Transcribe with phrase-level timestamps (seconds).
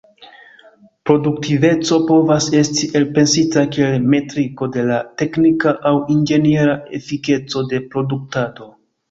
[1.09, 8.73] Produktiveco povas esti elpensita kiel metriko de la teknika aŭ inĝeniera efikeco de produktado.